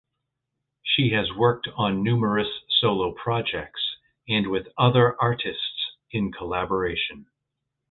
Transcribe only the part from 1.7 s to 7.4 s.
on numerous solo projects and with other artists in collaboration.